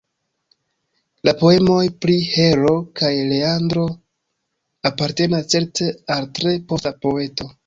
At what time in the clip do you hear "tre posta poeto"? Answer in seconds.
6.41-7.53